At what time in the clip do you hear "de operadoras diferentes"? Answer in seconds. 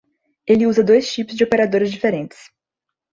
1.35-2.49